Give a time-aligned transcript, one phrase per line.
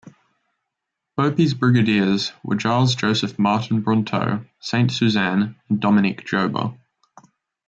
[1.15, 6.75] Beaupuy's brigadiers were Gilles Joseph Martin Brunteau Saint-Suzanne and Dominique Joba.